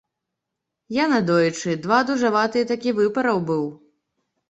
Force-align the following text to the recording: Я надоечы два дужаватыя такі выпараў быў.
Я 0.97 1.05
надоечы 1.13 1.77
два 1.85 2.01
дужаватыя 2.13 2.69
такі 2.75 2.97
выпараў 3.05 3.47
быў. 3.55 3.65